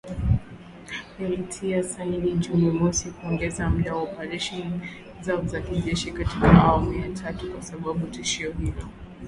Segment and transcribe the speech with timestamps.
[1.19, 4.79] yalitia saini Juni mosi kuongeza muda wa operesheni
[5.21, 9.19] zao za kijeshi katika awamu ya tatu, kwa sababu tishio hilo halijatokomezwa